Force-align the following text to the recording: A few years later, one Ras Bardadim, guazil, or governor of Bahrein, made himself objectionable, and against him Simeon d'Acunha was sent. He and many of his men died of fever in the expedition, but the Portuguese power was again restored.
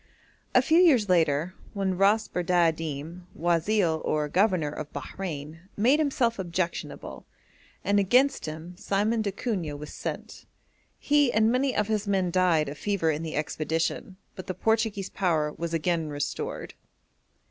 A 0.55 0.63
few 0.63 0.79
years 0.79 1.09
later, 1.09 1.53
one 1.75 1.95
Ras 1.95 2.27
Bardadim, 2.27 3.27
guazil, 3.37 4.01
or 4.03 4.27
governor 4.29 4.71
of 4.71 4.91
Bahrein, 4.91 5.59
made 5.77 5.99
himself 5.99 6.39
objectionable, 6.39 7.27
and 7.83 7.99
against 7.99 8.47
him 8.47 8.75
Simeon 8.77 9.21
d'Acunha 9.21 9.77
was 9.77 9.93
sent. 9.93 10.47
He 10.97 11.31
and 11.31 11.51
many 11.51 11.75
of 11.75 11.87
his 11.87 12.07
men 12.07 12.31
died 12.31 12.67
of 12.67 12.79
fever 12.79 13.11
in 13.11 13.21
the 13.21 13.35
expedition, 13.35 14.17
but 14.35 14.47
the 14.47 14.55
Portuguese 14.55 15.11
power 15.11 15.53
was 15.53 15.71
again 15.71 16.09
restored. 16.09 16.73